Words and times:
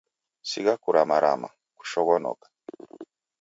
Sigha 0.49 0.73
kuramarama, 0.83 1.49
kushoghonoka 1.77 2.47